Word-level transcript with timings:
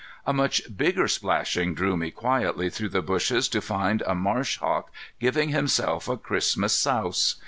A 0.25 0.33
much 0.33 0.63
bigger 0.75 1.07
splashing 1.07 1.75
drew 1.75 1.95
me 1.95 2.09
quietly 2.09 2.71
through 2.71 2.89
the 2.89 3.03
bushes 3.03 3.47
to 3.49 3.61
find 3.61 4.01
a 4.07 4.15
marsh 4.15 4.57
hawk 4.57 4.89
giving 5.19 5.49
himself 5.49 6.07
a 6.07 6.17
Christmas 6.17 6.73
souse. 6.73 7.35